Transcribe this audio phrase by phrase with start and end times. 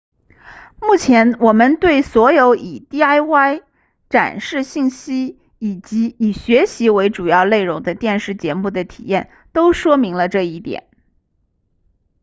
[0.79, 3.61] 目前我们对所有以 diy
[4.09, 10.87] 展示信息以及以学习为主要内容的电视节目的体验都说明了这一点